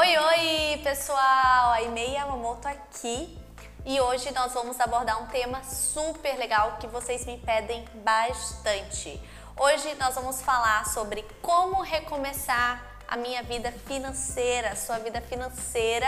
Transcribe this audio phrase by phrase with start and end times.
[0.00, 1.72] Oi, oi, pessoal!
[1.72, 3.36] A Imei Yamamoto aqui
[3.84, 9.20] e hoje nós vamos abordar um tema super legal que vocês me pedem bastante.
[9.56, 16.06] Hoje nós vamos falar sobre como recomeçar a minha vida financeira, sua vida financeira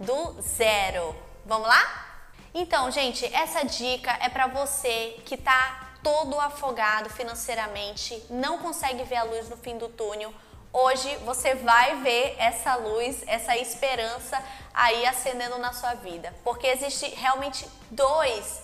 [0.00, 1.14] do zero.
[1.44, 2.06] Vamos lá?
[2.54, 9.16] Então, gente, essa dica é para você que tá todo afogado financeiramente, não consegue ver
[9.16, 10.32] a luz no fim do túnel
[10.72, 14.42] hoje você vai ver essa luz, essa esperança
[14.72, 16.34] aí acendendo na sua vida.
[16.44, 18.62] Porque existe realmente dois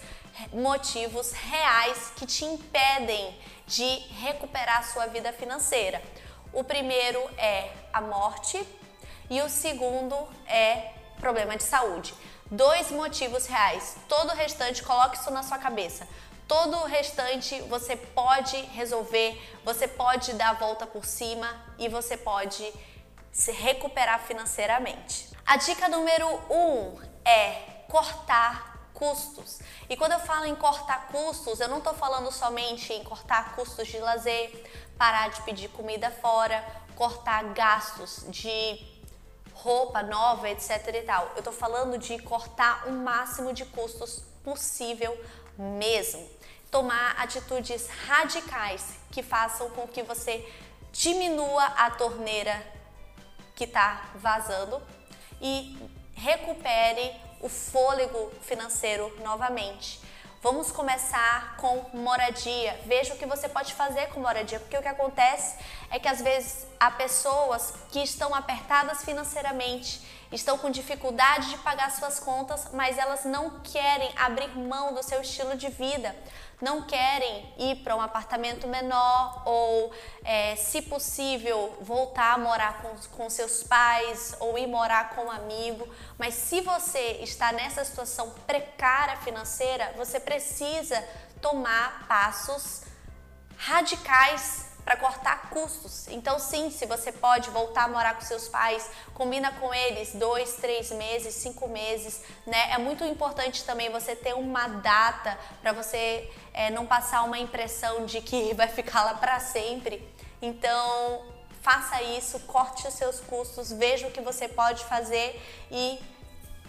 [0.53, 3.85] motivos reais que te impedem de
[4.21, 6.03] recuperar a sua vida financeira.
[6.53, 8.67] O primeiro é a morte
[9.31, 12.15] e o segundo é problema de saúde.
[12.53, 13.97] Dois motivos reais.
[14.07, 16.07] Todo o restante, coloque isso na sua cabeça.
[16.47, 21.49] Todo o restante você pode resolver, você pode dar a volta por cima
[21.79, 22.71] e você pode
[23.33, 25.31] se recuperar financeiramente.
[25.47, 29.61] A dica número um é cortar custos.
[29.89, 33.89] E quando eu falo em cortar custos, eu não estou falando somente em cortar custos
[33.89, 36.63] de lazer, parar de pedir comida fora,
[36.97, 38.92] cortar gastos de
[39.63, 41.31] roupa nova, etc e tal.
[41.35, 45.17] Eu estou falando de cortar o máximo de custos possível
[45.57, 46.29] mesmo
[46.73, 50.43] tomar atitudes radicais que façam com que você
[50.91, 52.67] diminua a torneira
[53.55, 54.83] que está vazando
[55.39, 55.77] e
[56.15, 60.01] recupere o fôlego financeiro novamente.
[60.43, 62.77] Vamos começar com moradia.
[62.85, 65.57] Veja o que você pode fazer com moradia, porque o que acontece
[65.89, 71.93] é que às vezes há pessoas que estão apertadas financeiramente, estão com dificuldade de pagar
[71.93, 76.13] suas contas, mas elas não querem abrir mão do seu estilo de vida
[76.63, 79.93] não querem ir para um apartamento menor ou,
[80.25, 85.31] é, se possível, voltar a morar com, com seus pais ou ir morar com um
[85.31, 85.87] amigo.
[86.17, 91.03] Mas se você está nessa situação precária financeira, você precisa
[91.41, 92.83] tomar passos
[93.57, 96.09] radicais para cortar custos.
[96.09, 100.55] Então, sim, se você pode voltar a morar com seus pais, combina com eles dois,
[100.55, 102.73] três meses, cinco meses, né?
[102.73, 108.05] É muito importante também você ter uma data para você é, não passar uma impressão
[108.05, 110.07] de que vai ficar lá para sempre.
[110.41, 111.25] Então,
[111.61, 115.41] faça isso, corte os seus custos, veja o que você pode fazer
[115.71, 116.01] e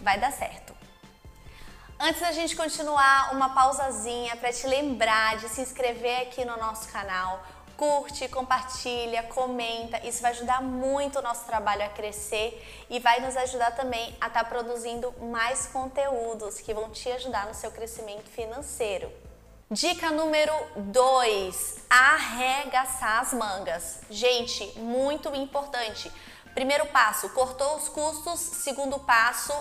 [0.01, 0.73] vai dar certo.
[1.99, 6.89] Antes da gente continuar, uma pausazinha para te lembrar de se inscrever aqui no nosso
[6.89, 7.41] canal
[7.77, 9.99] curte, compartilha, comenta.
[10.05, 14.27] Isso vai ajudar muito o nosso trabalho a crescer e vai nos ajudar também a
[14.27, 19.11] estar tá produzindo mais conteúdos que vão te ajudar no seu crescimento financeiro.
[19.69, 23.99] Dica número 2: arregaçar as mangas.
[24.09, 26.11] Gente, muito importante.
[26.53, 28.39] Primeiro passo, cortou os custos.
[28.39, 29.53] Segundo passo,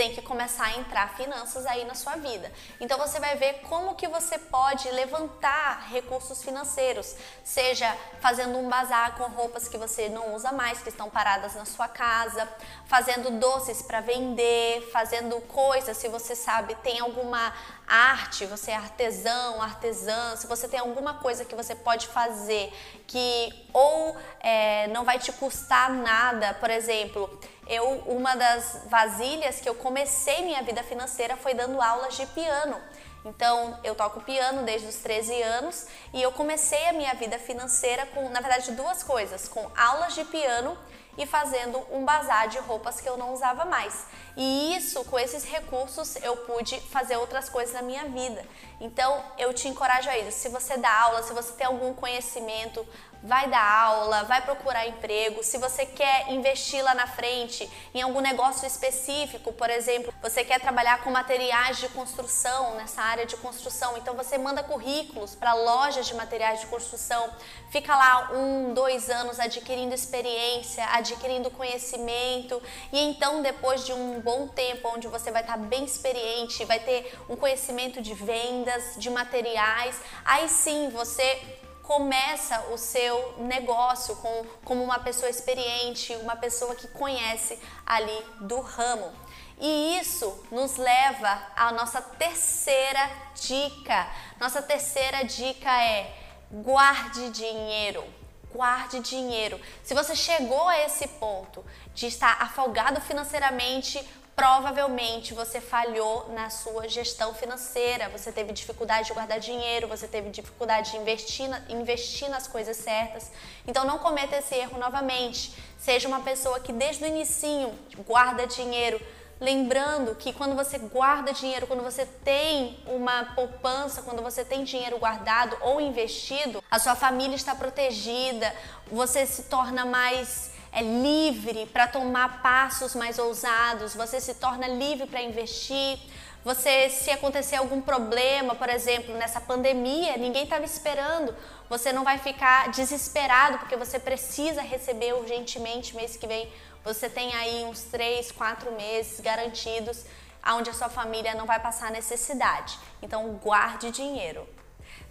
[0.00, 2.50] tem que começar a entrar finanças aí na sua vida.
[2.80, 9.18] Então você vai ver como que você pode levantar recursos financeiros, seja fazendo um bazar
[9.18, 12.48] com roupas que você não usa mais, que estão paradas na sua casa,
[12.86, 17.52] fazendo doces para vender, fazendo coisas, se você sabe, tem alguma
[17.86, 22.72] arte, você é artesão, artesã, se você tem alguma coisa que você pode fazer
[23.06, 27.38] que ou é, não vai te custar nada, por exemplo,
[27.70, 32.76] eu uma das vasilhas que eu comecei minha vida financeira foi dando aulas de piano.
[33.24, 38.06] Então, eu toco piano desde os 13 anos e eu comecei a minha vida financeira
[38.06, 40.76] com, na verdade, duas coisas: com aulas de piano
[41.18, 44.06] e fazendo um bazar de roupas que eu não usava mais.
[44.36, 48.44] E isso, com esses recursos, eu pude fazer outras coisas na minha vida.
[48.80, 50.38] Então, eu te encorajo a isso.
[50.38, 52.86] Se você dá aula, se você tem algum conhecimento,
[53.22, 55.42] vai dar aula, vai procurar emprego.
[55.42, 60.60] Se você quer investir lá na frente em algum negócio específico, por exemplo, você quer
[60.60, 66.06] trabalhar com materiais de construção nessa área de construção, então você manda currículos para lojas
[66.06, 67.30] de materiais de construção,
[67.70, 72.60] fica lá um, dois anos adquirindo experiência, adquirindo conhecimento
[72.92, 77.18] e então depois de um bom tempo onde você vai estar bem experiente, vai ter
[77.28, 84.84] um conhecimento de vendas, de materiais, aí sim você começa o seu negócio com, como
[84.84, 89.10] uma pessoa experiente, uma pessoa que conhece ali do ramo.
[89.58, 94.08] E isso nos leva à nossa terceira dica.
[94.38, 96.16] Nossa terceira dica é
[96.52, 98.04] guarde dinheiro.
[98.52, 99.60] guarde dinheiro.
[99.82, 101.64] Se você chegou a esse ponto
[101.94, 103.98] de estar afogado financeiramente,
[104.40, 110.30] provavelmente você falhou na sua gestão financeira, você teve dificuldade de guardar dinheiro, você teve
[110.30, 113.30] dificuldade de investir, investir nas coisas certas.
[113.68, 115.54] Então não cometa esse erro novamente.
[115.78, 117.70] Seja uma pessoa que desde o início
[118.06, 118.98] guarda dinheiro,
[119.38, 124.98] lembrando que quando você guarda dinheiro, quando você tem uma poupança, quando você tem dinheiro
[124.98, 128.54] guardado ou investido, a sua família está protegida,
[128.90, 135.06] você se torna mais é livre para tomar passos mais ousados, você se torna livre
[135.06, 135.98] para investir.
[136.42, 141.36] Você, se acontecer algum problema, por exemplo, nessa pandemia, ninguém estava esperando,
[141.68, 146.50] você não vai ficar desesperado porque você precisa receber urgentemente mês que vem.
[146.82, 150.06] Você tem aí uns 3, 4 meses garantidos
[150.46, 152.78] onde a sua família não vai passar necessidade.
[153.02, 154.48] Então, guarde dinheiro.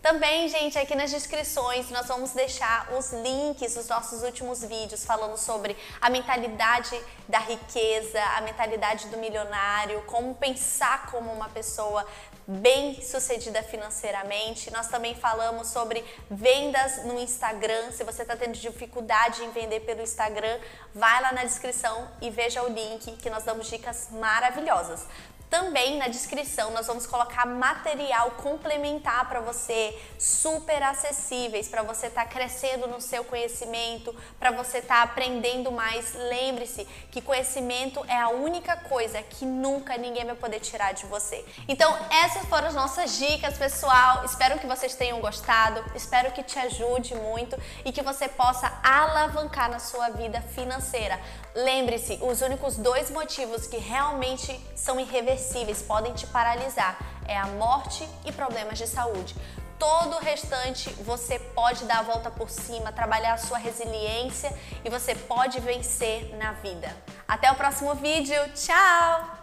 [0.02, 5.38] Também, gente, aqui nas descrições nós vamos deixar os links dos nossos últimos vídeos falando
[5.38, 6.98] sobre a mentalidade
[7.28, 12.08] da riqueza, a mentalidade do milionário, como pensar como uma pessoa
[12.48, 14.72] bem sucedida financeiramente.
[14.72, 17.92] Nós também falamos sobre vendas no Instagram.
[17.92, 20.60] Se você está tendo dificuldade em vender pelo Instagram,
[20.96, 25.06] vai lá na descrição e veja o link que nós damos dicas maravilhosas.
[25.50, 32.26] Também na descrição nós vamos colocar material complementar para você, super acessíveis, para você estar
[32.26, 36.14] tá crescendo no seu conhecimento, para você estar tá aprendendo mais.
[36.14, 41.44] Lembre-se que conhecimento é a única coisa que nunca ninguém vai poder tirar de você.
[41.68, 44.24] Então, essas foram as nossas dicas, pessoal.
[44.26, 49.70] Espero que vocês tenham gostado, espero que te ajude muito e que você possa alavancar
[49.72, 51.20] na sua vida financeira.
[51.56, 55.00] Lembre-se, os únicos dois motivos que realmente são
[55.40, 59.36] irreversíveis, podem te paralisar, é a morte e problemas de saúde.
[59.78, 64.54] Todo o restante você pode dar a volta por cima, trabalhar a sua resiliência
[64.84, 66.96] e você pode vencer na vida.
[67.26, 68.38] Até o próximo vídeo.
[68.54, 69.39] Tchau!